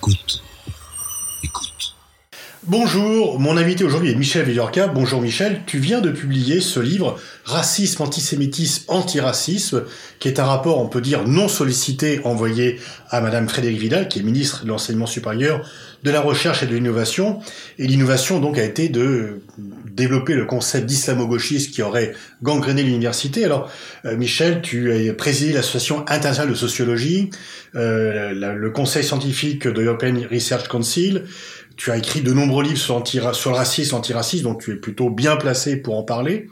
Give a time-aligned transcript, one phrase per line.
[0.00, 0.42] Écoute.
[2.70, 4.86] Bonjour, mon invité aujourd'hui est Michel Villorca.
[4.86, 9.82] Bonjour Michel, tu viens de publier ce livre Racisme, antisémitisme, antiracisme,
[10.20, 12.78] qui est un rapport, on peut dire, non sollicité envoyé
[13.08, 15.68] à Madame Frédérique Vidal, qui est ministre de l'Enseignement supérieur,
[16.04, 17.40] de la Recherche et de l'Innovation.
[17.78, 19.40] Et l'innovation donc a été de
[19.90, 23.44] développer le concept d'islamo-gauchisme qui aurait gangréné l'université.
[23.44, 23.68] Alors
[24.04, 27.30] euh, Michel, tu as présidé l'Association internationale de sociologie,
[27.74, 31.24] euh, le conseil scientifique de l'European Research Council,
[31.80, 33.02] tu as écrit de nombreux livres sur,
[33.34, 36.50] sur le racisme, antiracisme, donc tu es plutôt bien placé pour en parler.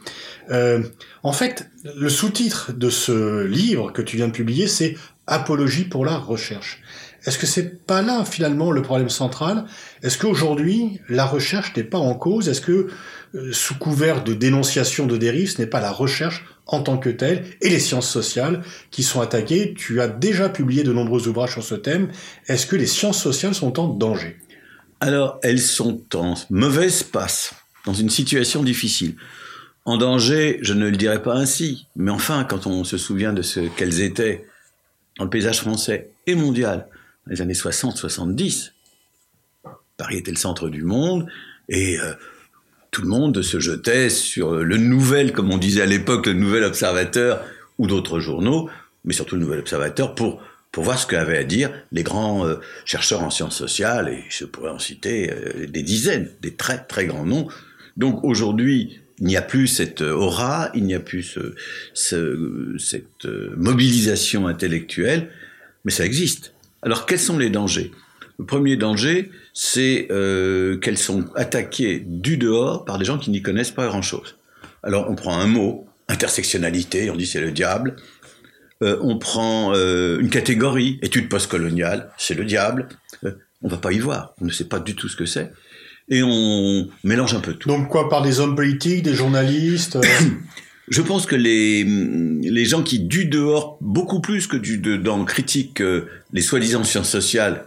[0.49, 0.81] Euh,
[1.21, 4.97] en fait, le sous-titre de ce livre que tu viens de publier, c'est
[5.27, 6.81] Apologie pour la recherche.
[7.25, 9.65] Est-ce que c'est pas là finalement le problème central?
[10.01, 12.49] Est-ce qu'aujourd'hui la recherche n'est pas en cause?
[12.49, 12.87] Est-ce que
[13.35, 17.09] euh, sous couvert de dénonciation de dérives, ce n'est pas la recherche en tant que
[17.09, 19.75] telle et les sciences sociales qui sont attaquées?
[19.77, 22.09] Tu as déjà publié de nombreux ouvrages sur ce thème.
[22.47, 24.39] Est-ce que les sciences sociales sont en danger?
[24.99, 27.53] Alors, elles sont en mauvaise passe,
[27.85, 29.15] dans une situation difficile.
[29.85, 33.41] En danger, je ne le dirais pas ainsi, mais enfin, quand on se souvient de
[33.41, 34.45] ce qu'elles étaient
[35.17, 36.87] dans le paysage français et mondial,
[37.25, 38.71] dans les années 60-70,
[39.97, 41.27] Paris était le centre du monde,
[41.69, 42.13] et euh,
[42.91, 46.63] tout le monde se jetait sur le nouvel, comme on disait à l'époque, le nouvel
[46.63, 47.43] observateur
[47.77, 48.69] ou d'autres journaux,
[49.05, 52.55] mais surtout le nouvel observateur pour pour voir ce qu'avaient à dire les grands euh,
[52.85, 57.05] chercheurs en sciences sociales, et je pourrais en citer euh, des dizaines, des très très
[57.05, 57.47] grands noms.
[57.97, 61.37] Donc aujourd'hui, il n'y a plus cette aura, il n'y a plus
[61.93, 65.29] ce, cette euh, mobilisation intellectuelle,
[65.85, 66.53] mais ça existe.
[66.81, 67.91] Alors quels sont les dangers?
[68.37, 73.71] Le premier danger, c'est qu'elles sont attaquées du dehors par des gens qui n'y connaissent
[73.71, 74.37] pas grand-chose.
[74.81, 77.97] Alors on prend un mot, intersectionnalité, on dit c'est le diable,
[78.81, 82.87] euh, on prend euh, une catégorie, études postcoloniales, c'est le diable.
[83.25, 83.31] Euh,
[83.61, 85.51] on va pas y voir, on ne sait pas du tout ce que c'est.
[86.07, 87.67] Et on mélange un peu tout.
[87.67, 89.97] Donc quoi, par des hommes politiques, des journalistes
[90.89, 95.83] Je pense que les, les gens qui, du dehors, beaucoup plus que du dedans, critiquent
[96.33, 97.65] les soi-disant sciences sociales,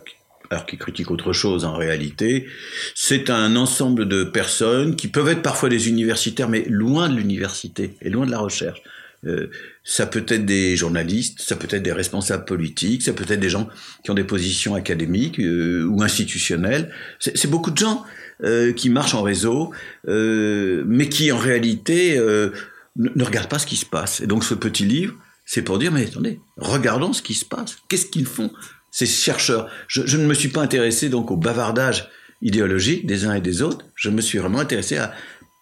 [0.50, 2.48] alors qu'ils critiquent autre chose en réalité,
[2.96, 7.94] c'est un ensemble de personnes qui peuvent être parfois des universitaires, mais loin de l'université
[8.02, 8.82] et loin de la recherche.
[9.26, 9.50] Euh,
[9.84, 13.50] ça peut être des journalistes, ça peut être des responsables politiques, ça peut être des
[13.50, 13.68] gens
[14.04, 16.92] qui ont des positions académiques euh, ou institutionnelles.
[17.20, 18.04] C'est beaucoup de gens
[18.42, 19.72] euh, qui marchent en réseau,
[20.06, 22.18] mais qui en réalité
[22.96, 24.20] ne, regardent pas ce qui se passe.
[24.20, 25.14] Et donc ce petit livre,
[25.46, 27.76] c'est pour dire, mais attendez, regardons ce qui se passe.
[27.88, 28.50] Qu'est-ce qu'ils font
[28.90, 29.70] ces chercheurs?
[29.86, 32.08] Je, je, ne me suis pas intéressé donc au bavardage
[32.42, 33.84] idéologique des uns et des autres.
[33.94, 35.14] Je me suis vraiment intéressé à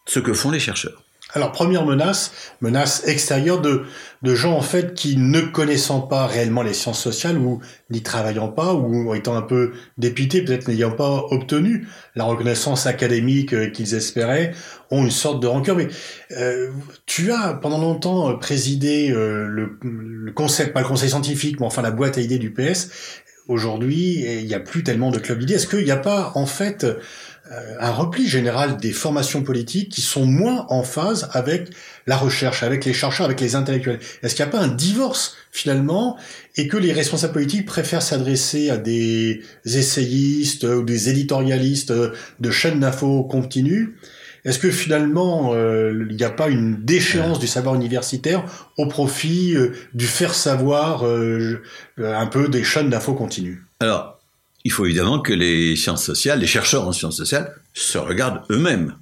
[0.06, 1.02] ce que font les chercheurs.
[1.32, 3.84] Alors première menace, menace extérieure de,
[4.22, 7.60] de gens en fait qui ne connaissant pas réellement les sciences sociales ou
[7.90, 11.86] n'y travaillant pas ou étant un peu dépités, peut-être n'ayant pas obtenu
[12.16, 14.52] la reconnaissance académique euh, qu'ils espéraient,
[14.90, 15.76] ont une sorte de rancœur.
[15.76, 15.88] Mais
[16.32, 16.70] euh,
[17.06, 21.82] tu as pendant longtemps présidé euh, le, le conseil, pas le conseil scientifique, mais enfin
[21.82, 22.90] la boîte à idées du PS.
[23.50, 25.54] Aujourd'hui, il n'y a plus tellement de clubs d'idées.
[25.54, 26.94] Est-ce qu'il n'y a pas en fait euh,
[27.80, 31.70] un repli général des formations politiques qui sont moins en phase avec
[32.06, 33.98] la recherche, avec les chercheurs, avec les intellectuels.
[34.22, 36.16] Est-ce qu'il n'y a pas un divorce finalement
[36.56, 42.80] et que les responsables politiques préfèrent s'adresser à des essayistes ou des éditorialistes de chaînes
[42.80, 43.96] d'infos continues?
[44.44, 48.44] Est-ce que finalement, euh, il n'y a pas une déchéance du savoir universitaire
[48.78, 53.64] au profit euh, du faire savoir un peu des chaînes d'infos continues?
[53.80, 54.19] Alors,
[54.64, 58.94] il faut évidemment que les sciences sociales, les chercheurs en sciences sociales, se regardent eux-mêmes.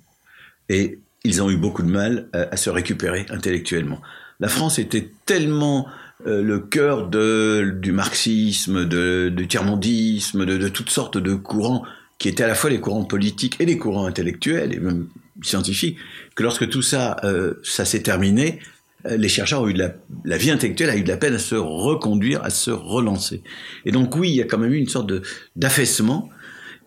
[0.69, 4.01] Et ils ont eu beaucoup de mal à, se récupérer intellectuellement.
[4.41, 5.89] La France était tellement
[6.27, 11.85] euh, le cœur de, du marxisme, du tiers-mondisme, de, toutes sortes de courants
[12.19, 15.09] qui étaient à la fois les courants politiques et les courants intellectuels et même
[15.43, 15.99] scientifiques,
[16.35, 18.65] que lorsque tout ça, euh, ça s'est terminé, euh,
[19.05, 21.39] les chercheurs ont eu de la, la, vie intellectuelle a eu de la peine à
[21.39, 23.43] se reconduire, à se relancer.
[23.85, 25.13] Et donc oui, il y a quand même eu une sorte
[25.57, 26.31] d'affaissement.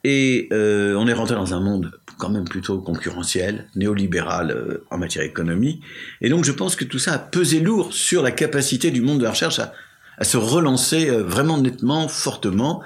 [0.03, 4.97] Et euh, on est rentré dans un monde quand même plutôt concurrentiel, néolibéral euh, en
[4.97, 5.81] matière économique.
[6.21, 9.19] Et donc je pense que tout ça a pesé lourd sur la capacité du monde
[9.19, 9.73] de la recherche à,
[10.17, 12.81] à se relancer euh, vraiment nettement, fortement.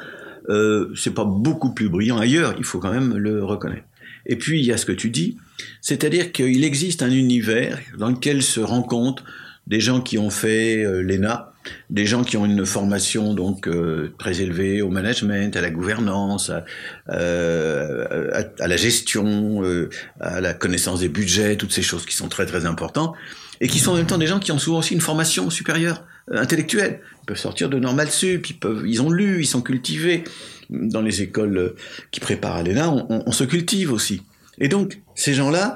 [0.47, 3.85] Euh, c'est pas beaucoup plus brillant ailleurs, il faut quand même le reconnaître.
[4.25, 5.37] Et puis il y a ce que tu dis,
[5.81, 9.23] c'est-à-dire qu'il existe un univers dans lequel se rencontrent
[9.67, 11.51] des gens qui ont fait euh, l'ENA,
[11.89, 16.49] des gens qui ont une formation donc euh, très élevée au management, à la gouvernance,
[16.49, 16.65] à,
[17.09, 19.89] euh, à, la gestion, euh,
[20.19, 23.15] à la connaissance des budgets, toutes ces choses qui sont très très importantes,
[23.61, 26.03] et qui sont en même temps des gens qui ont souvent aussi une formation supérieure
[26.31, 27.01] intellectuels.
[27.23, 28.47] Ils peuvent sortir de normal sup,
[28.85, 30.23] ils, ont lu, ils sont cultivés.
[30.71, 31.75] Dans les écoles euh,
[32.09, 34.23] qui préparent à l'ENA, on, on, se cultive aussi.
[34.57, 35.75] Et donc, ces gens-là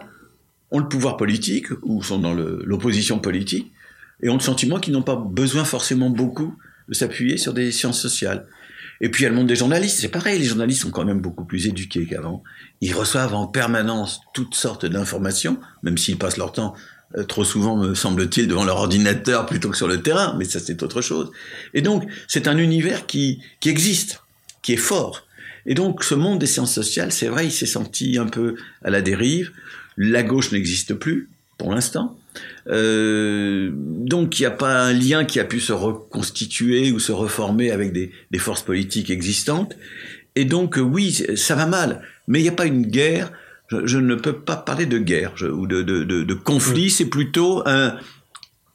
[0.72, 3.72] ont le pouvoir politique, ou sont dans l'opposition politique,
[4.24, 6.56] et ont le sentiment qu'ils n'ont pas besoin forcément beaucoup
[6.88, 8.48] de s'appuyer sur des sciences sociales.
[9.02, 11.06] Et puis il y a le monde des journalistes, c'est pareil, les journalistes sont quand
[11.06, 12.44] même beaucoup plus éduqués qu'avant.
[12.82, 16.80] Ils reçoivent en permanence toutes sortes d'informations, même s'ils passent leur temps euh,
[17.28, 20.84] trop souvent, me semble-t-il, devant leur ordinateur plutôt que sur le terrain, mais ça c'est
[20.84, 21.32] autre chose.
[21.74, 24.22] Et donc c'est un univers qui, qui existe,
[24.62, 25.26] qui est fort.
[25.66, 28.90] Et donc ce monde des sciences sociales, c'est vrai, il s'est senti un peu à
[28.90, 29.52] la dérive.
[29.98, 32.18] La gauche n'existe plus, pour l'instant.
[32.68, 37.12] Euh, donc il n'y a pas un lien qui a pu se reconstituer ou se
[37.12, 39.76] reformer avec des, des forces politiques existantes.
[40.36, 43.32] Et donc euh, oui, ça va mal, mais il n'y a pas une guerre.
[43.70, 46.90] Je, je, ne peux pas parler de guerre je, ou de, de, de, de conflit,
[46.90, 47.98] c'est plutôt un,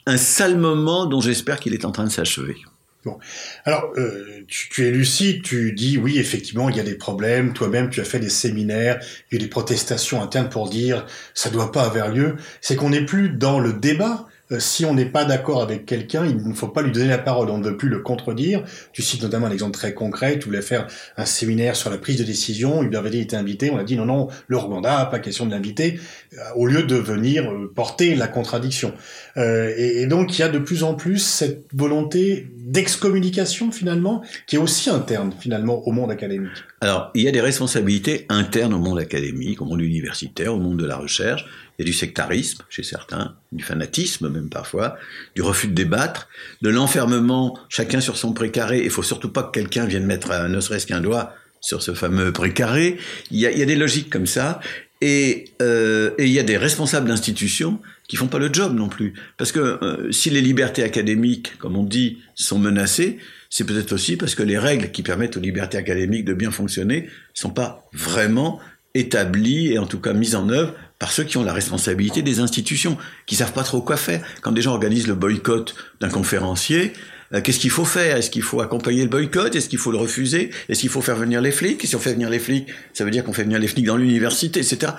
[0.07, 2.57] un sale moment dont j'espère qu'il est en train de s'achever.
[3.05, 3.19] Bon.
[3.67, 7.53] Alors, euh, tu, tu, es lucide, tu dis oui, effectivement, il y a des problèmes.
[7.53, 11.05] Toi-même, tu as fait des séminaires, il y a eu des protestations internes pour dire
[11.35, 12.37] ça doit pas avoir lieu.
[12.63, 14.27] C'est qu'on n'est plus dans le débat,
[14.59, 17.49] si on n'est pas d'accord avec quelqu'un, il ne faut pas lui donner la parole,
[17.51, 18.63] on ne veut plus le contredire.
[18.93, 20.87] Tu cites notamment un exemple très concret, tu voulais faire
[21.17, 24.05] un séminaire sur la prise de décision, Hubert Védé était invité, on a dit non,
[24.05, 25.99] non, le Rwanda, pas question de l'inviter,
[26.35, 28.93] euh, au lieu de venir euh, porter la contradiction.
[29.37, 34.57] Euh, et, donc il y a de plus en plus cette volonté d'excommunication finalement, qui
[34.57, 36.65] est aussi interne finalement au monde académique.
[36.81, 40.79] Alors, il y a des responsabilités internes au monde académique, au monde universitaire, au monde
[40.79, 41.47] de la recherche,
[41.79, 44.97] il y a du sectarisme chez certains, du fanatisme même parfois,
[45.35, 46.29] du refus de débattre,
[46.63, 48.83] de l'enfermement, chacun sur son précaré.
[48.85, 51.95] Il faut surtout pas que quelqu'un vienne mettre un, ne serait-ce qu'un doigt sur ce
[51.95, 52.99] fameux précaré.
[53.31, 54.61] Il y a, il y a des logiques comme ça.
[55.01, 59.15] Et, euh, il y a des responsables d'institutions qui font pas le job non plus.
[59.37, 63.19] Parce que euh, si les libertés académiques, comme on dit, sont menacées,
[63.51, 67.09] c'est peut-être aussi parce que les règles qui permettent aux libertés académiques de bien fonctionner
[67.35, 68.61] sont pas vraiment
[68.95, 70.75] établies et en tout cas mises en œuvre
[71.05, 72.97] par ceux qui ont la responsabilité des institutions,
[73.27, 74.25] qui savent pas trop quoi faire.
[74.41, 76.95] Quand des gens organisent le boycott d'un conférencier,
[77.35, 78.17] euh, qu'est-ce qu'il faut faire?
[78.17, 79.55] Est-ce qu'il faut accompagner le boycott?
[79.55, 80.49] Est-ce qu'il faut le refuser?
[80.71, 81.85] Est-ce qu'il faut faire venir les flics?
[81.85, 83.85] Et si on fait venir les flics, ça veut dire qu'on fait venir les flics
[83.85, 84.93] dans l'université, etc.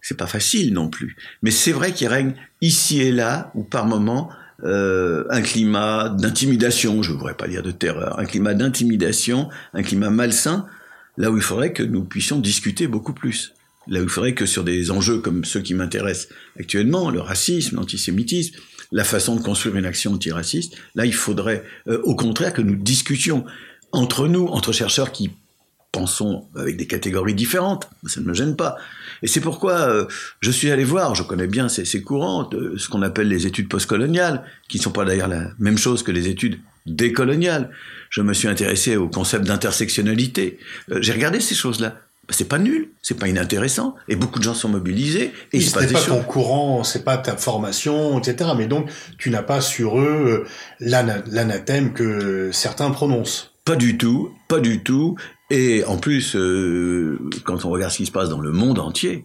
[0.00, 1.16] C'est pas facile non plus.
[1.42, 4.30] Mais c'est vrai qu'il règne ici et là, ou par moments,
[4.62, 9.82] euh, un climat d'intimidation, je ne voudrais pas dire de terreur, un climat d'intimidation, un
[9.82, 10.66] climat malsain,
[11.16, 13.52] là où il faudrait que nous puissions discuter beaucoup plus
[13.88, 18.56] là il faudrait que sur des enjeux comme ceux qui m'intéressent actuellement, le racisme, l'antisémitisme,
[18.92, 22.76] la façon de construire une action antiraciste, là il faudrait euh, au contraire que nous
[22.76, 23.44] discutions
[23.92, 25.30] entre nous, entre chercheurs qui
[25.92, 28.76] pensons avec des catégories différentes, ça ne me gêne pas.
[29.22, 30.06] Et c'est pourquoi euh,
[30.40, 33.68] je suis allé voir, je connais bien ces, courants, de ce qu'on appelle les études
[33.68, 37.70] postcoloniales, qui ne sont pas d'ailleurs la même chose que les études décoloniales.
[38.10, 40.58] Je me suis intéressé au concept d'intersectionnalité.
[40.90, 41.96] Euh, J'ai regardé ces choses-là
[42.30, 45.32] c'est pas nul, c'est pas inintéressant, et beaucoup de gens sont mobilisés.
[45.52, 48.50] Et ce n'est pas ton courant, c'est pas ta formation, etc.
[48.56, 50.48] Mais donc, tu n'as pas sur eux euh,
[50.80, 53.52] l'anathème que certains prononcent.
[53.64, 55.16] Pas du tout, pas du tout.
[55.50, 59.24] Et en plus, euh, quand on regarde ce qui se passe dans le monde entier,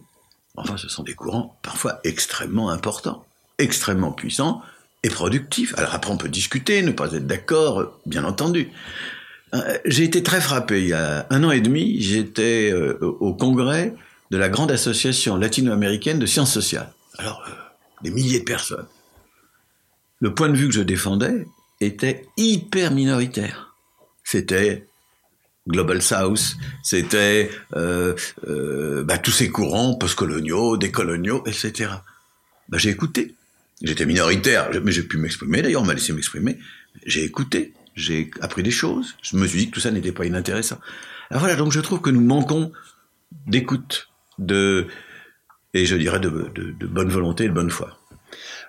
[0.56, 3.24] enfin, ce sont des courants parfois extrêmement importants,
[3.58, 4.62] extrêmement puissants
[5.02, 5.74] et productifs.
[5.76, 8.70] Alors après, on peut discuter, ne pas être d'accord, bien entendu.
[9.54, 10.82] Euh, j'ai été très frappé.
[10.82, 13.94] Il y a un an et demi, j'étais euh, au congrès
[14.30, 16.92] de la grande association latino-américaine de sciences sociales.
[17.18, 17.52] Alors, euh,
[18.02, 18.86] des milliers de personnes.
[20.20, 21.46] Le point de vue que je défendais
[21.80, 23.74] était hyper minoritaire.
[24.24, 24.86] C'était
[25.68, 31.90] Global South, c'était bah, tous ces courants postcoloniaux, décoloniaux, etc.
[32.68, 33.34] Bah, j'ai écouté.
[33.82, 35.62] J'étais minoritaire, mais j'ai pu m'exprimer.
[35.62, 36.58] D'ailleurs, on m'a laissé m'exprimer.
[37.04, 40.26] J'ai écouté j'ai appris des choses, je me suis dit que tout ça n'était pas
[40.26, 40.78] inintéressant.
[41.30, 42.72] Alors voilà, donc je trouve que nous manquons
[43.46, 44.08] d'écoute,
[44.38, 44.86] de,
[45.72, 47.98] et je dirais de, de, de, bonne volonté et de bonne foi.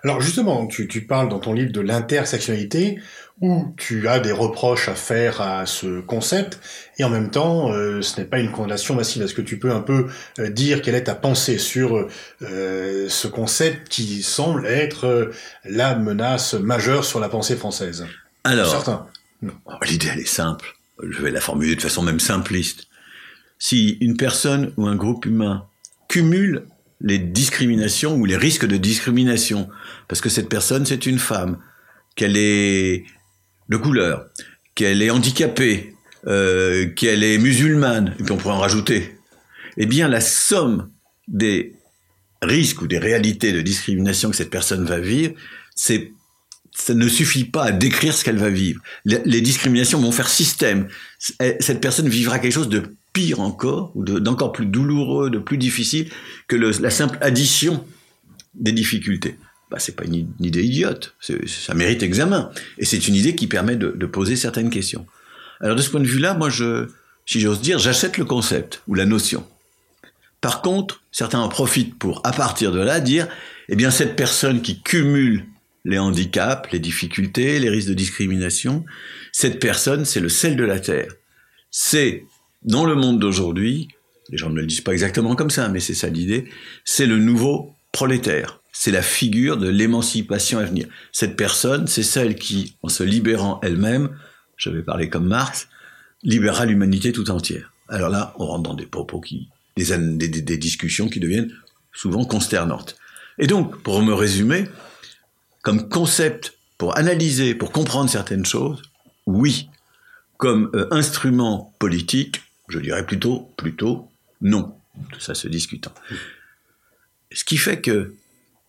[0.04, 2.98] Alors justement, tu, tu parles dans ton livre de l'intersectionnalité,
[3.40, 6.58] où tu as des reproches à faire à ce concept,
[6.98, 9.22] et en même temps, euh, ce n'est pas une condamnation massive.
[9.22, 10.06] Est-ce que tu peux un peu
[10.38, 12.08] euh, dire quelle est ta pensée sur
[12.42, 15.30] euh, ce concept qui semble être
[15.64, 18.06] la menace majeure sur la pensée française?
[18.44, 19.06] Alors, Certains.
[19.82, 20.76] L'idée, elle est simple.
[21.02, 22.88] Je vais la formuler de façon même simpliste.
[23.58, 25.66] Si une personne ou un groupe humain
[26.08, 26.66] cumule
[27.00, 29.68] les discriminations ou les risques de discrimination,
[30.08, 31.58] parce que cette personne, c'est une femme,
[32.14, 33.04] qu'elle est
[33.68, 34.26] de couleur,
[34.74, 35.94] qu'elle est handicapée,
[36.26, 39.18] euh, qu'elle est musulmane, et puis on pourrait en rajouter,
[39.76, 40.90] eh bien la somme
[41.28, 41.74] des
[42.40, 45.34] risques ou des réalités de discrimination que cette personne va vivre,
[45.74, 46.12] c'est
[46.76, 48.80] ça ne suffit pas à décrire ce qu'elle va vivre.
[49.06, 50.88] Les, discriminations vont faire système.
[51.18, 52.82] Cette personne vivra quelque chose de
[53.14, 56.10] pire encore, ou d'encore plus douloureux, de plus difficile
[56.48, 57.82] que la simple addition
[58.54, 59.38] des difficultés.
[59.70, 62.50] Bah, c'est pas une, idée idiote, ça mérite examen.
[62.78, 65.06] Et c'est une idée qui permet de, poser certaines questions.
[65.60, 69.06] Alors de ce point de vue-là, moi, si j'ose dire, j'achète le concept ou la
[69.06, 69.46] notion.
[70.42, 73.28] Par contre, certains en profitent pour, à partir de là, dire,
[73.70, 75.46] eh bien, cette personne qui cumule
[75.86, 78.84] les handicaps, les difficultés, les risques de discrimination,
[79.32, 81.12] cette personne, c'est le sel de la terre.
[81.70, 82.24] C'est
[82.62, 83.88] dans le monde d'aujourd'hui,
[84.28, 86.48] les gens ne le disent pas exactement comme ça, mais c'est ça l'idée,
[86.84, 88.60] c'est le nouveau prolétaire.
[88.72, 90.86] C'est la figure de l'émancipation à venir.
[91.12, 94.10] Cette personne, c'est celle qui, en se libérant elle-même,
[94.56, 95.68] je vais parler comme Marx,
[96.24, 97.72] libérera l'humanité tout entière.
[97.88, 101.52] Alors là, on rentre dans des propos qui, des, discussions qui deviennent
[101.92, 102.96] souvent consternantes.
[103.38, 104.66] Et donc, pour me résumer,
[105.66, 108.82] comme concept pour analyser, pour comprendre certaines choses,
[109.26, 109.68] oui.
[110.36, 114.08] Comme euh, instrument politique, je dirais plutôt, plutôt
[114.40, 114.76] non.
[115.10, 115.90] Tout ça se discutant.
[117.32, 118.14] Ce qui fait que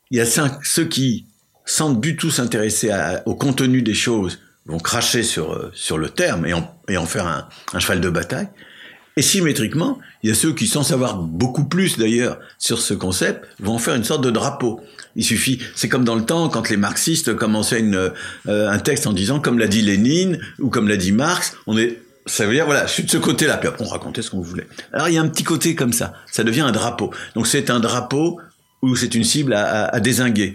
[0.09, 1.27] y a ceux qui,
[1.65, 2.89] sans du tout s'intéresser
[3.27, 8.01] au contenu des choses, vont cracher sur, euh, le terme et en, faire un, cheval
[8.01, 8.49] de bataille.
[9.17, 13.45] Et symétriquement, il y a ceux qui, sans savoir beaucoup plus d'ailleurs sur ce concept,
[13.59, 14.79] vont faire une sorte de drapeau.
[15.15, 18.11] Il suffit, c'est comme dans le temps quand les marxistes commençaient euh,
[18.45, 21.99] un texte en disant comme l'a dit Lénine ou comme l'a dit Marx, on est
[22.27, 23.55] ça veut dire, voilà, je suis de ce côté-là.
[23.55, 24.67] Puis après, on racontait ce qu'on voulait.
[24.91, 26.13] Alors, il y a un petit côté comme ça.
[26.29, 27.13] Ça devient un drapeau.
[27.35, 28.41] Donc, c'est un drapeau
[28.81, 30.53] ou c'est une cible à désinguer.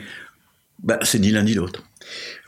[0.83, 1.83] Bah, c'est ni l'un ni l'autre.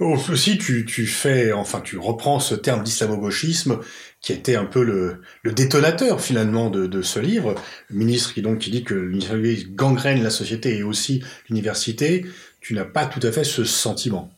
[0.00, 3.78] Aussi, tu, tu fais, enfin, tu reprends ce terme d'islamo-gauchisme
[4.20, 7.54] qui était un peu le, le détonateur finalement de, de, ce livre.
[7.88, 12.26] Le ministre qui donc qui dit que l'université gangrène la société et aussi l'université.
[12.60, 14.32] Tu n'as pas tout à fait ce sentiment.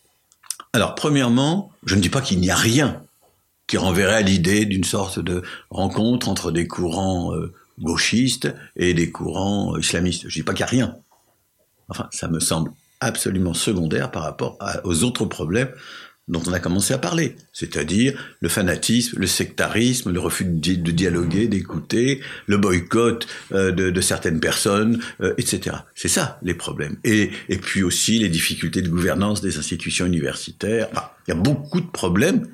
[0.72, 3.02] Alors, premièrement, je ne dis pas qu'il n'y a rien
[3.66, 9.10] qui renverrait à l'idée d'une sorte de rencontre entre des courants euh, gauchistes et des
[9.10, 10.28] courants euh, islamistes.
[10.28, 10.96] Je dis pas qu'il n'y a rien.
[11.88, 15.70] Enfin, ça me semble absolument secondaire par rapport aux autres problèmes
[16.28, 21.46] dont on a commencé à parler, c'est-à-dire le fanatisme, le sectarisme, le refus de, dialoguer,
[21.46, 25.76] d'écouter, le boycott euh, de, certaines personnes, euh, etc.
[25.94, 26.96] C'est ça les problèmes.
[27.04, 30.88] Et, et puis aussi les difficultés de gouvernance des institutions universitaires.
[31.28, 32.48] Il y a beaucoup de problèmes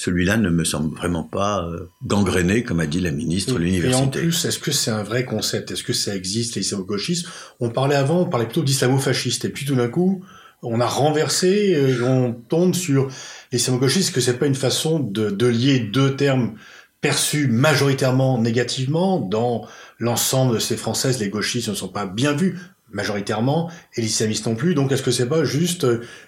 [0.00, 4.00] celui-là ne me semble vraiment pas euh, gangréné, comme a dit la ministre de l'université.
[4.02, 5.72] Et en plus, est-ce que c'est un vrai concept?
[5.72, 7.28] Est-ce que ça existe, l'islamo-gauchisme?
[7.60, 10.24] On parlait avant, on parlait plutôt d'islamo-fasciste, et puis tout d'un coup,
[10.62, 13.08] on a renversé, et on tombe sur
[13.52, 16.54] l'islamo-gauchisme, que c'est pas une façon de, de lier deux termes
[17.02, 19.66] perçus majoritairement négativement dans
[19.98, 22.58] l'ensemble de ces Françaises, les gauchistes ne sont pas bien vus
[22.90, 24.74] majoritairement, et les islamistes non plus.
[24.74, 25.86] Donc est-ce que c'est pas juste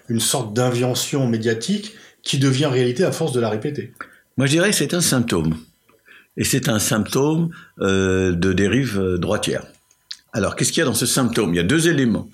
[0.09, 3.93] une sorte d'invention médiatique qui devient réalité à force de la répéter.
[4.37, 5.57] Moi, je dirais que c'est un symptôme.
[6.37, 9.65] Et c'est un symptôme euh, de dérive euh, droitière.
[10.31, 11.53] Alors, qu'est-ce qu'il y a dans ce symptôme?
[11.53, 12.27] Il y a deux éléments.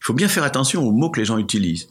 [0.00, 1.88] Il faut bien faire attention aux mots que les gens utilisent.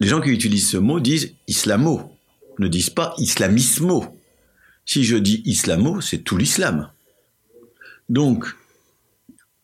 [0.00, 2.16] Les gens qui utilisent ce mot disent islamo,
[2.60, 4.16] ne disent pas islamismo.
[4.86, 6.90] Si je dis islamo, c'est tout l'islam.
[8.08, 8.46] Donc,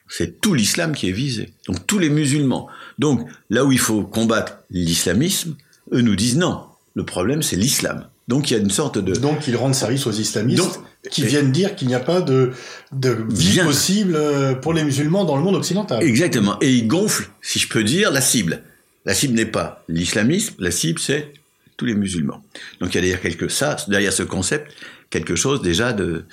[0.09, 1.55] c'est tout l'islam qui est visé.
[1.69, 2.69] Donc, tous les musulmans.
[2.99, 5.57] Donc, là où il faut combattre l'islamisme,
[5.93, 6.63] eux nous disent non.
[6.95, 8.09] Le problème, c'est l'islam.
[8.29, 9.15] Donc il y a une sorte de...
[9.15, 10.73] Donc ils rendent service aux islamistes Donc,
[11.11, 12.53] qui viennent dire qu'il n'y a pas de,
[12.93, 13.65] de vie bien.
[13.67, 16.03] possible euh, pour les musulmans dans le monde occidental.
[16.03, 16.57] Exactement.
[16.61, 18.63] Et ils gonflent, si je peux dire, la cible.
[19.05, 21.33] La cible n'est pas l'islamisme, la cible c'est
[21.77, 22.43] tous les musulmans.
[22.81, 24.73] Donc il y a derrière, quelque, ça, derrière ce concept
[25.11, 26.25] quelque chose déjà de,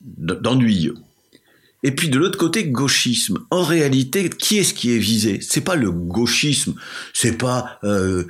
[0.00, 0.96] d'ennuyeux.
[1.82, 3.38] Et puis de l'autre côté, gauchisme.
[3.50, 5.40] En réalité, qui est-ce qui est visé?
[5.40, 6.74] C'est pas le gauchisme,
[7.12, 8.24] c'est pas euh,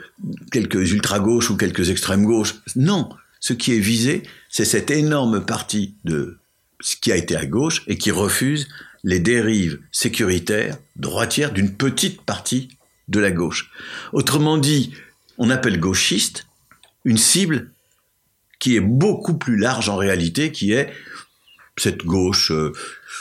[0.50, 2.54] quelques ultra-gauches ou quelques extrêmes-gauches.
[2.76, 6.38] Non, ce qui est visé, c'est cette énorme partie de
[6.80, 8.68] ce qui a été à gauche et qui refuse
[9.04, 12.68] les dérives sécuritaires, droitières d'une petite partie
[13.08, 13.70] de la gauche.
[14.12, 14.92] Autrement dit,
[15.38, 16.46] on appelle gauchiste
[17.04, 17.70] une cible
[18.60, 20.92] qui est beaucoup plus large en réalité, qui est
[21.76, 22.72] cette gauche, euh,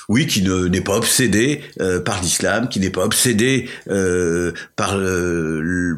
[0.10, 5.00] oui, qui n'est pas obsédée euh, par l'islam, qui n'est pas obsédée euh, par,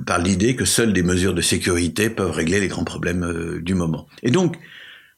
[0.06, 3.74] par l'idée que seules des mesures de sécurité peuvent régler les grands problèmes euh, du
[3.74, 4.08] moment.
[4.22, 4.58] Et donc,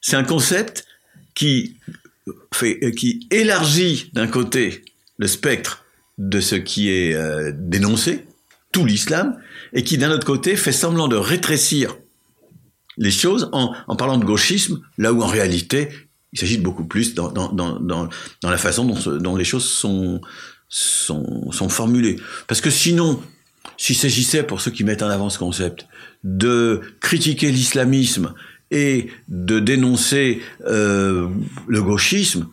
[0.00, 0.86] c'est un concept
[1.34, 1.76] qui,
[2.54, 4.82] fait, qui élargit d'un côté
[5.18, 5.84] le spectre
[6.18, 7.14] de ce qui est
[7.52, 8.24] dénoncé,
[8.72, 9.36] tout l'islam,
[9.72, 11.96] et qui d'un autre côté fait semblant de rétrécir
[12.98, 15.88] les choses en, parlant de gauchisme, là où en réalité
[16.32, 18.08] il s'agit de beaucoup plus dans, dans, dans, dans,
[18.50, 20.20] la façon dont, dont les choses sont,
[20.68, 22.16] sont, sont formulées.
[22.46, 23.22] Parce que sinon,
[23.76, 25.86] s'il s'agissait, pour ceux qui mettent en avant ce concept,
[26.24, 28.34] de critiquer l'islamisme
[28.70, 31.28] et de dénoncer euh,
[31.68, 32.48] le gauchisme,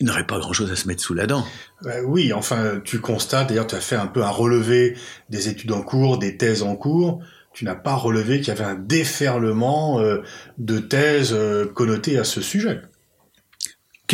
[0.00, 1.46] il n'aurait pas grand-chose à se mettre sous la dent.
[1.86, 4.96] Euh, oui, enfin, tu constates, d'ailleurs, tu as fait un peu un relevé
[5.30, 7.20] des études en cours, des thèses en cours.
[7.52, 10.18] Tu n'as pas relevé qu'il y avait un déferlement euh,
[10.58, 11.36] de thèses
[11.74, 12.80] connotées à ce sujet.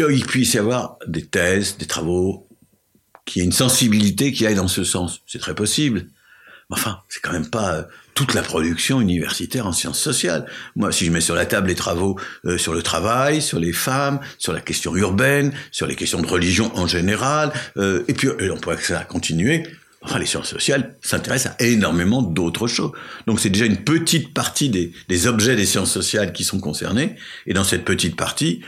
[0.08, 2.48] Qu'il puisse y avoir des thèses, des travaux,
[3.26, 6.06] qu'il y ait une sensibilité qui aille dans ce sens, c'est très possible.
[6.70, 7.82] Mais enfin, c'est quand même pas euh,
[8.14, 10.46] toute la production universitaire en sciences sociales.
[10.74, 13.74] Moi, si je mets sur la table les travaux euh, sur le travail, sur les
[13.74, 18.28] femmes, sur la question urbaine, sur les questions de religion en général, euh, et puis
[18.50, 19.64] on pourrait ça continuer.
[20.02, 22.92] Enfin, les sciences sociales s'intéressent à énormément d'autres choses.
[23.26, 27.16] Donc c'est déjà une petite partie des, objets des sciences sociales qui sont concernés.
[27.46, 28.62] Et dans cette petite partie,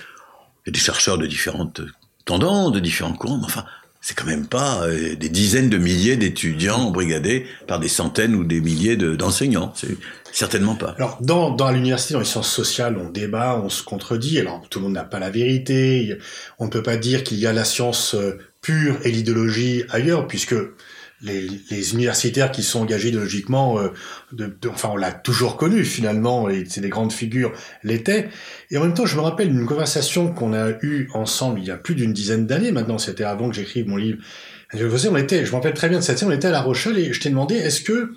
[0.67, 1.81] y a des chercheurs de différentes
[2.25, 3.39] tendances, de différents courants.
[3.39, 3.65] Mais enfin,
[4.01, 8.45] c'est quand même pas euh, des dizaines de milliers d'étudiants brigadés par des centaines ou
[8.45, 9.73] des milliers d'enseignants.
[10.33, 10.95] certainement pas.
[10.99, 14.41] Alors, dans, dans l'université, dans les sciences sociales, on débat, on se contredit.
[14.41, 16.19] Alors, tout le monde n'a pas la vérité.
[16.59, 20.27] On ne peut pas dire qu'il y a la science euh, pure et l'idéologie ailleurs,
[20.27, 20.57] puisque
[21.23, 23.89] les, les, universitaires qui sont engagés idéologiquement, euh,
[24.33, 27.53] de, enfin on l'a toujours connu finalement, et c'est des grandes figures
[27.83, 28.29] l'étaient.
[28.71, 31.71] Et en même temps, je me rappelle d'une conversation qu'on a eue ensemble il y
[31.71, 34.19] a plus d'une dizaine d'années maintenant, c'était avant que j'écrive mon livre.
[34.75, 36.99] on était, je me rappelle très bien de cette scène, on était à La Rochelle
[36.99, 38.15] et je t'ai demandé, est-ce que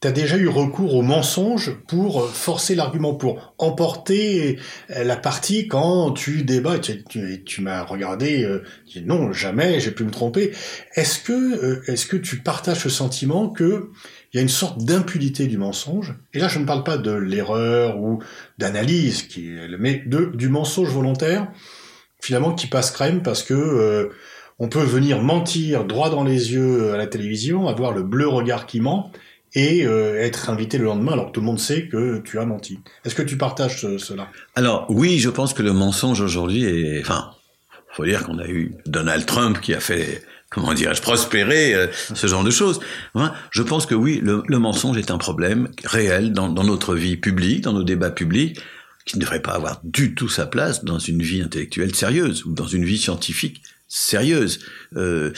[0.00, 4.58] tu as déjà eu recours au mensonge pour euh, forcer l'argument, pour emporter
[4.90, 6.78] euh, la partie quand tu débats.
[6.78, 7.02] Tu,
[7.44, 10.52] tu, m'as regardé, euh, dit non, jamais, j'ai pu me tromper.
[10.94, 13.90] Est-ce que, euh, est-ce que tu partages ce sentiment que
[14.32, 16.14] il y a une sorte d'impunité du mensonge?
[16.32, 18.22] Et là, je ne parle pas de l'erreur ou
[18.58, 21.48] d'analyse, qui, mais de, du mensonge volontaire,
[22.20, 24.10] finalement, qui passe crème parce que
[24.60, 28.66] on peut venir mentir droit dans les yeux à la télévision, avoir le bleu regard
[28.66, 29.12] qui ment,
[29.54, 32.44] et euh, être invité le lendemain alors que tout le monde sait que tu as
[32.44, 32.78] menti.
[33.04, 34.28] Est-ce que tu partages cela?
[34.54, 37.00] Alors oui, je pense que le mensonge aujourd'hui est...
[37.00, 37.30] Enfin,
[37.90, 42.26] faut dire qu'on a eu Donald Trump qui a fait, comment dirais-je, prospérer euh, ce
[42.26, 42.80] genre de choses.
[43.50, 47.72] je pense que oui, le, mensonge est un problème réel dans notre vie publique, dans
[47.72, 48.60] nos débats publics,
[49.08, 52.52] qui ne devrait pas avoir du tout sa place dans une vie intellectuelle sérieuse ou
[52.52, 54.60] dans une vie scientifique sérieuse.
[54.96, 55.32] Euh,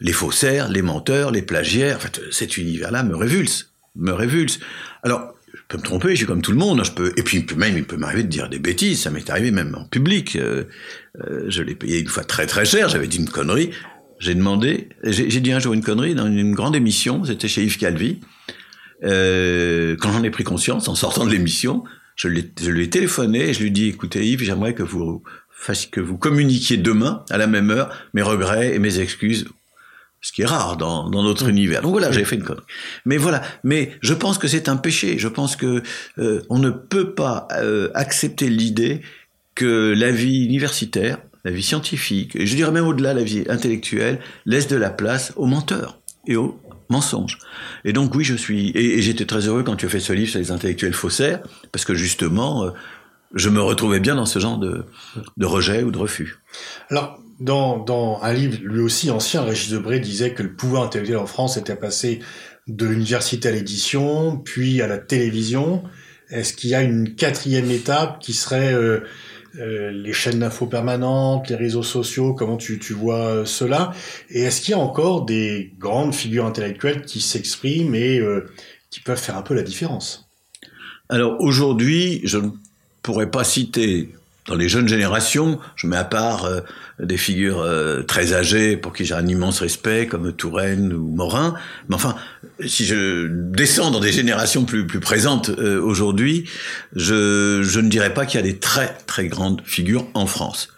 [0.00, 4.60] les faussaires, les menteurs, les plagiaires, en fait, cet univers-là me révulse, me révulse.
[5.02, 7.22] Alors, je peux me tromper, je suis comme tout le monde, hein, je peux, et
[7.22, 10.36] puis même il peut m'arriver de dire des bêtises, ça m'est arrivé même en public.
[10.36, 10.64] Euh,
[11.26, 13.70] euh, je l'ai payé une fois très très cher, j'avais dit une connerie.
[14.18, 17.76] J'ai demandé, j'ai dit un jour une connerie dans une grande émission, c'était chez Yves
[17.76, 18.20] Calvi.
[19.02, 23.52] quand j'en ai pris conscience, en sortant de l'émission, je, je lui ai téléphoné et
[23.52, 25.22] je lui ai dit, écoutez Yves, j'aimerais que vous
[25.90, 29.46] que vous communiquiez demain, à la même heure, mes regrets et mes excuses
[30.26, 31.82] ce qui est rare dans, dans notre univers.
[31.82, 32.64] Donc voilà, j'ai fait une connerie.
[33.04, 35.18] Mais voilà, mais je pense que c'est un péché.
[35.18, 35.84] Je pense que
[36.18, 39.02] euh, on ne peut pas euh, accepter l'idée
[39.54, 44.18] que la vie universitaire, la vie scientifique, et je dirais même au-delà, la vie intellectuelle,
[44.46, 47.38] laisse de la place aux menteurs et aux mensonges.
[47.84, 50.30] Et donc oui, je suis et, j'étais très heureux quand tu as fait ce livre
[50.30, 51.40] sur les intellectuels faussaires,
[51.70, 52.70] parce que justement, euh,
[53.34, 54.84] je me retrouvais bien dans ce genre de,
[55.36, 56.38] de rejet ou de refus.
[56.90, 61.18] Alors, dans, dans un livre, lui aussi ancien, Régis Debray disait que le pouvoir intellectuel
[61.18, 62.20] en France était passé
[62.66, 65.82] de l'université à l'édition, puis à la télévision.
[66.30, 69.00] Est-ce qu'il y a une quatrième étape qui serait euh,
[69.60, 72.34] euh, les chaînes d'infos permanentes, les réseaux sociaux?
[72.34, 73.92] Comment tu, tu vois cela?
[74.30, 78.46] Et est-ce qu'il y a encore des grandes figures intellectuelles qui s'expriment et euh,
[78.90, 80.28] qui peuvent faire un peu la différence?
[81.08, 82.50] Alors aujourd'hui, je ne
[83.06, 84.10] pourrais pas citer
[84.48, 86.60] dans les jeunes générations, je mets à part euh,
[87.00, 91.54] des figures euh, très âgées pour qui j'ai un immense respect, comme Touraine ou Morin.
[91.88, 92.14] Mais enfin,
[92.64, 96.48] si je descends dans des générations plus, présentes euh, aujourd'hui,
[96.94, 100.68] je, je ne dirais pas qu'il y a des très très grandes figures en France.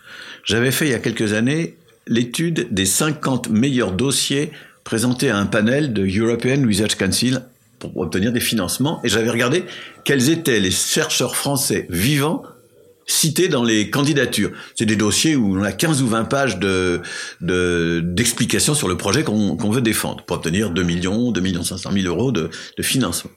[0.44, 4.50] J'avais fait il y a quelques années l'étude des 50 meilleurs dossiers
[4.82, 7.42] présentés à un panel de European Research Council
[7.78, 9.64] pour obtenir des financements, et j'avais regardé
[10.04, 12.42] quels étaient les chercheurs français vivants
[13.08, 14.52] cités dans les candidatures.
[14.76, 17.00] C'est des dossiers où on a 15 ou 20 pages de
[17.40, 22.06] d'explications sur le projet qu'on veut défendre pour obtenir 2 millions, 2 millions 500 000
[22.06, 23.30] euros de, de financement.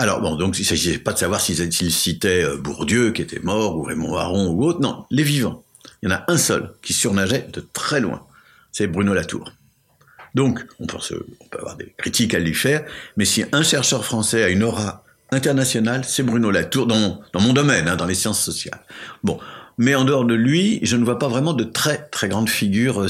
[0.00, 3.76] Alors bon, donc il s'agissait pas de savoir s'ils citaient euh, Bourdieu qui était mort
[3.76, 5.64] ou Raymond Aron ou autre, non, les vivants.
[6.02, 8.22] Il y en a un seul qui surnageait de très loin,
[8.70, 9.52] c'est Bruno Latour.
[10.34, 10.98] Donc, on peut,
[11.58, 12.84] avoir des critiques à lui faire,
[13.16, 17.88] mais si un chercheur français a une aura internationale, c'est Bruno Latour, dans, mon domaine,
[17.88, 18.80] hein, dans les sciences sociales.
[19.22, 19.38] Bon,
[19.76, 23.02] mais en dehors de lui, je ne vois pas vraiment de très très grandes figures
[23.02, 23.08] euh,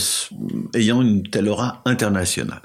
[0.74, 2.62] ayant une telle aura internationale.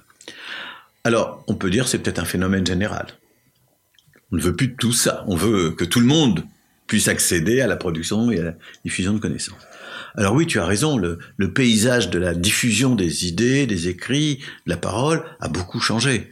[1.03, 3.07] Alors, on peut dire c'est peut-être un phénomène général.
[4.31, 5.23] On ne veut plus de tout ça.
[5.27, 6.43] On veut que tout le monde
[6.93, 9.57] puisse accéder à la production et à la diffusion de connaissances.
[10.13, 11.17] Alors oui, tu as raison, le,
[11.51, 16.29] paysage de la diffusion des idées, des écrits, de la parole a beaucoup changé.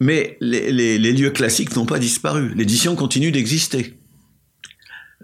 [0.00, 2.52] Mais les, lieux classiques n'ont pas disparu.
[2.56, 3.94] L'édition continue d'exister.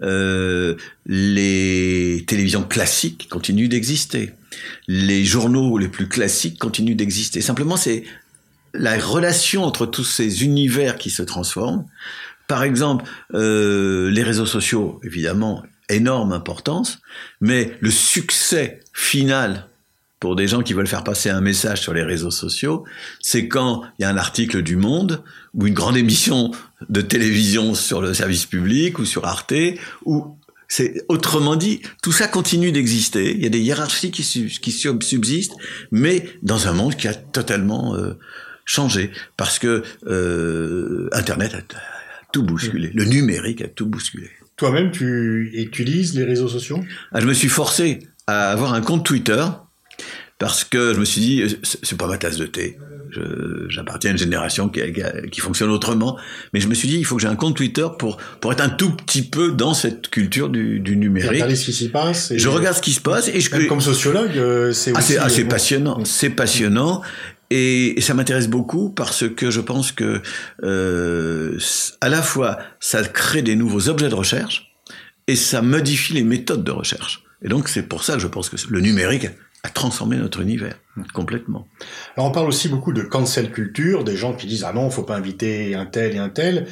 [0.01, 4.31] Euh, les télévisions classiques continuent d'exister.
[4.87, 7.41] Les journaux les plus classiques continuent d'exister.
[7.41, 8.05] Simplement, c'est
[8.73, 11.85] la relation entre tous ces univers qui se transforment.
[12.49, 16.99] Par exemple, euh, les réseaux sociaux, évidemment, énorme importance,
[17.41, 19.67] mais le succès final
[20.19, 22.85] pour des gens qui veulent faire passer un message sur les réseaux sociaux,
[23.21, 26.49] c'est quand il y a un article du Monde ou une grande émission
[26.89, 29.53] de télévision sur le service public ou sur Arte
[30.05, 30.35] ou
[30.67, 33.35] c'est autrement dit, tout ça continue d'exister.
[33.35, 35.55] Il y a des hiérarchies qui, subsistent,
[35.91, 38.17] mais dans un monde qui a totalement euh,
[38.65, 41.98] changé parce que euh, Internet a
[42.31, 44.29] tout bousculé, le numérique a tout bousculé.
[44.55, 46.83] Toi-même, tu utilises les réseaux sociaux?
[47.13, 49.45] Ah, Je me suis forcé à avoir un compte Twitter
[50.37, 52.77] parce que je me suis dit, c'est pas ma tasse de thé.
[53.69, 54.81] J'appartiens à une génération qui,
[55.31, 56.17] qui, fonctionne autrement,
[56.53, 58.61] mais je me suis dit, il faut que j'ai un compte Twitter pour pour être
[58.61, 61.31] un tout petit peu dans cette culture du, du numérique.
[61.31, 62.33] Regarder ce qui s'y passe.
[62.35, 65.29] Je regarde ce qui se passe et je comme sociologue, euh, c'est ah, aussi ah,
[65.29, 67.01] c'est passionnant, c'est passionnant
[67.49, 70.21] et, ça m'intéresse beaucoup parce que je pense que
[70.63, 71.57] euh,
[72.01, 74.75] à la fois ça crée des nouveaux objets de recherche
[75.27, 77.23] et ça modifie les méthodes de recherche.
[77.41, 79.27] Et donc c'est pour ça que je pense que le numérique
[79.63, 80.75] a transformé notre univers
[81.13, 81.67] complètement.
[82.15, 85.03] Alors on parle aussi beaucoup de cancel culture, des gens qui disent ah non, faut
[85.03, 86.67] pas inviter un tel et un tel.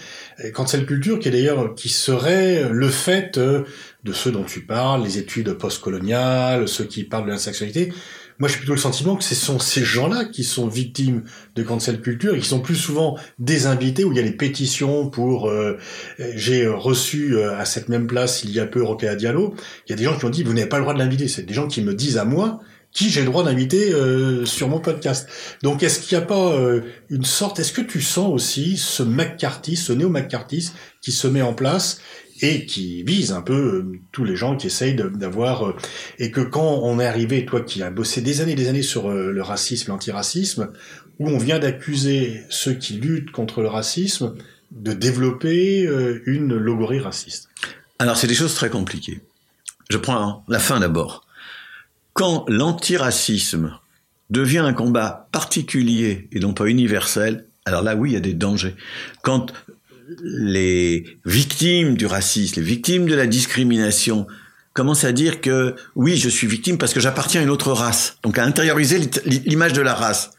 [0.53, 3.63] cancel culture qui est d'ailleurs qui serait le fait euh,
[4.03, 7.91] de ceux dont tu parles, les études postcoloniales, ceux qui parlent de la sexualité,
[8.39, 11.23] moi, j'ai plutôt le sentiment que ce sont ces gens-là qui sont victimes
[11.55, 14.31] de cancel culture et qui sont plus souvent des invités où il y a les
[14.31, 15.49] pétitions pour.
[15.49, 15.77] Euh,
[16.35, 19.55] j'ai reçu euh, à cette même place il y a peu Roquet Diallo.
[19.87, 21.27] Il y a des gens qui ont dit vous n'avez pas le droit de l'inviter.
[21.27, 22.59] C'est des gens qui me disent à moi
[22.91, 25.27] qui j'ai le droit d'inviter euh, sur mon podcast.
[25.63, 26.55] Donc est-ce qu'il n'y a pas
[27.09, 30.71] une sorte, est-ce que tu sens aussi ce McCarthy, ce néo-McCarthy
[31.01, 31.99] qui se met en place
[32.41, 35.75] et qui vise un peu euh, tous les gens qui essayent d'avoir euh,
[36.19, 38.83] et que quand on est arrivé, toi qui as bossé des années et des années
[38.83, 40.69] sur euh, le racisme, l'antiracisme,
[41.19, 44.35] où on vient d'accuser ceux qui luttent contre le racisme
[44.71, 45.89] de développer
[46.25, 47.49] une logorie raciste?
[47.97, 49.21] Alors c'est des choses très compliquées.
[49.89, 51.25] Je prends la fin d'abord.
[52.17, 53.77] Quand l'antiracisme
[54.31, 58.33] devient un combat particulier et non pas universel, alors là oui, il y a des
[58.33, 58.75] dangers.
[59.21, 59.53] Quand
[60.23, 64.25] les victimes du racisme, les victimes de la discrimination
[64.73, 68.17] commencent à dire que oui, je suis victime parce que j'appartiens à une autre race.
[68.23, 68.99] Donc à intérioriser
[69.45, 70.31] l'image de la race.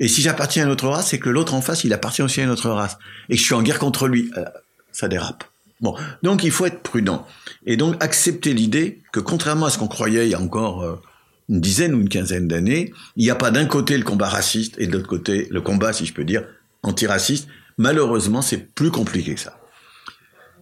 [0.00, 2.40] Et si j'appartiens à une autre race, c'est que l'autre en face, il appartient aussi
[2.40, 2.98] à une autre race.
[3.28, 4.28] Et que je suis en guerre contre lui.
[4.36, 4.44] Euh,
[4.90, 5.44] ça dérape.
[5.80, 7.24] Bon, donc il faut être prudent.
[7.64, 11.00] Et donc accepter l'idée que contrairement à ce qu'on croyait il y a encore euh,
[11.48, 14.76] une dizaine ou une quinzaine d'années, il n'y a pas d'un côté le combat raciste
[14.78, 16.44] et de l'autre côté le combat, si je peux dire,
[16.82, 17.48] antiraciste.
[17.78, 19.58] Malheureusement, c'est plus compliqué que ça.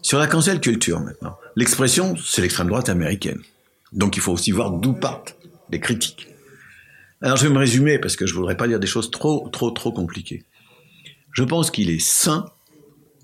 [0.02, 3.40] Sur la cancel culture maintenant, l'expression, c'est l'extrême droite américaine.
[3.92, 5.36] Donc il faut aussi voir d'où partent
[5.70, 6.28] les critiques.
[7.20, 9.70] Alors je vais me résumer parce que je voudrais pas dire des choses trop, trop,
[9.70, 10.44] trop compliquées.
[11.32, 12.46] Je pense qu'il est sain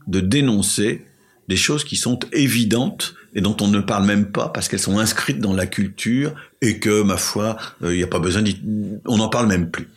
[0.07, 1.05] de dénoncer
[1.49, 4.99] des choses qui sont évidentes et dont on ne parle même pas parce qu'elles sont
[4.99, 8.61] inscrites dans la culture et que, ma foi, euh, il n'y a pas besoin d'y...
[9.05, 9.89] On n'en parle même plus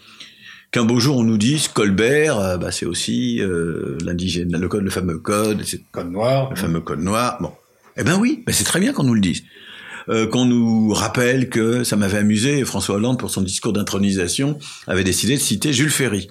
[0.71, 4.83] qu'un beau jour on nous dise Colbert, euh, bah, c'est aussi euh, l'indigène, le code,
[4.83, 7.37] le fameux code, c'est code noir, le fameux code noir.
[7.41, 7.51] Bon,
[7.97, 9.43] eh ben oui, c'est très bien qu'on nous le dise.
[10.09, 15.03] Euh, qu'on nous rappelle que ça m'avait amusé, François Hollande pour son discours d'intronisation avait
[15.03, 16.29] décidé de citer Jules Ferry.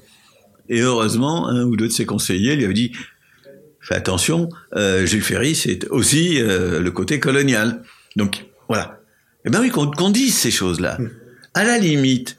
[0.69, 2.93] Et heureusement, un ou deux de ses conseillers lui avaient dit
[3.81, 7.83] fais attention, Jules Ferry c'est aussi le côté colonial.
[8.17, 9.01] Donc voilà.
[9.45, 10.97] Eh ben oui, qu'on dise ces choses-là.
[10.99, 11.11] Hmm.
[11.55, 12.39] À la limite,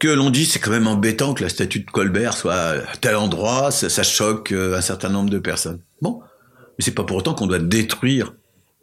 [0.00, 3.14] que l'on dit c'est quand même embêtant que la statue de Colbert soit à tel
[3.14, 5.78] endroit, ça, choque euh, un certain nombre de personnes.
[6.02, 6.20] Bon,
[6.78, 8.34] mais c'est pas pour autant qu'on doit détruire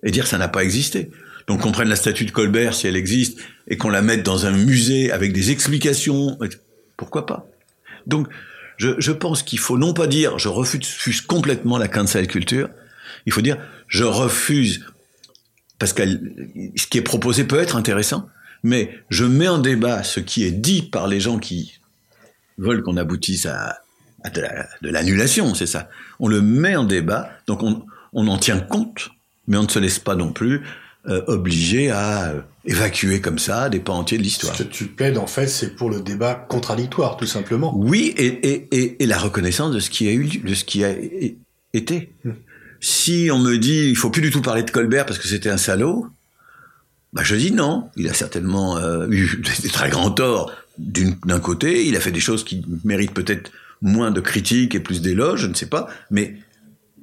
[0.04, 1.12] et dire que ça n'a pas existé.
[1.48, 4.46] Donc qu'on prenne la statue de Colbert si elle existe et qu'on la mette dans
[4.46, 6.38] un musée avec des explications,
[6.98, 7.48] pourquoi pas?
[8.06, 8.28] Donc
[8.78, 12.70] je, pense qu'il faut non pas dire je refuse complètement la cancel culture,
[13.26, 14.86] il faut dire je refuse
[15.80, 16.04] parce que
[16.76, 18.30] ce qui est proposé peut être intéressant,
[18.64, 21.80] mais je mets en débat ce qui est dit par les gens qui
[22.58, 23.80] veulent qu'on aboutisse à,
[24.34, 25.90] de l'annulation, c'est ça.
[26.20, 29.10] On le met en débat, donc on, en tient compte,
[29.48, 30.62] mais on ne se laisse pas non plus
[31.08, 34.56] euh, obliger à euh, évacuer comme ça des pans entiers de l'histoire.
[34.56, 37.74] Ce que tu plaides, en fait, c'est pour le débat contradictoire, tout simplement.
[37.76, 40.84] Oui, et, et, et, et, la reconnaissance de ce qui a eu, de ce qui
[40.84, 40.94] a
[41.74, 42.14] été.
[42.24, 42.32] Hmm.
[42.80, 45.50] Si on me dit, il faut plus du tout parler de Colbert parce que c'était
[45.50, 46.08] un salaud,
[47.14, 47.90] bah je dis non.
[47.96, 51.88] Il a certainement euh, eu des très grands torts d'un côté.
[51.88, 53.52] Il a fait des choses qui méritent peut-être
[53.82, 55.88] moins de critiques et plus d'éloges, je ne sais pas.
[56.12, 56.36] Mais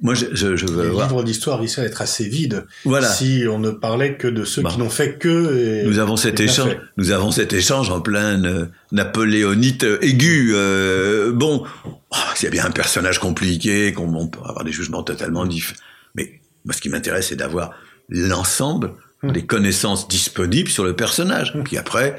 [0.01, 0.83] moi, je, je, je veux.
[0.83, 2.65] Les livres d'histoire risquent d'être assez vides.
[2.83, 3.07] Voilà.
[3.07, 5.85] Si on ne parlait que de ceux qui n'ont fait que.
[5.85, 6.77] nous avons cet échange.
[6.97, 10.51] Nous avons cet échange en plein euh, napoléonite aigu.
[10.53, 15.79] Euh, bon, oh, c'est bien un personnage compliqué, qu'on peut avoir des jugements totalement différents.
[16.13, 17.71] Mais moi, ce qui m'intéresse, c'est d'avoir
[18.09, 18.91] l'ensemble
[19.23, 19.31] hum.
[19.31, 21.53] des connaissances disponibles sur le personnage.
[21.55, 21.63] Hum.
[21.63, 22.17] Puis après,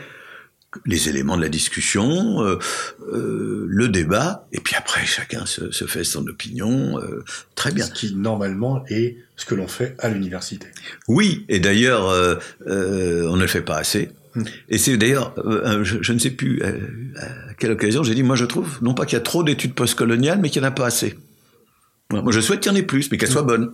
[0.85, 2.59] les éléments de la discussion, euh,
[3.12, 7.24] euh, le débat, et puis après chacun se, se fait son opinion, euh,
[7.55, 7.87] très bien.
[7.87, 10.66] Ce qui normalement est ce que l'on fait à l'université.
[11.09, 12.07] Oui, et d'ailleurs
[12.66, 14.11] on ne le fait pas assez.
[14.35, 14.44] Hmm.
[14.68, 15.35] Et c'est d'ailleurs,
[15.83, 19.07] je, je, ne sais plus à, quelle occasion, j'ai dit, moi je trouve, non pas
[19.07, 21.16] qu'il y a trop d'études postcoloniales, mais qu'il n'y en a pas assez.
[22.11, 23.72] Moi je souhaite qu'il y en ait plus, mais qu'elles soient bonnes.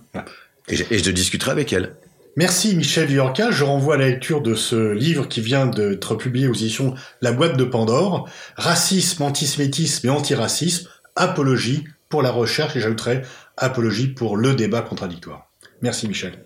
[0.69, 1.97] Et je, et je discuterai avec elles.
[2.37, 3.51] Merci Michel Villorca.
[3.51, 7.33] Je renvoie à la lecture de ce livre qui vient d'être publié aux éditions La
[7.33, 8.29] boîte de Pandore.
[8.57, 10.89] Racisme, antisémitisme et antiracisme.
[11.15, 13.23] Apologie pour la recherche et j'ajouterai
[13.59, 15.51] apologie pour le débat contradictoire.
[15.83, 16.45] Merci Michel.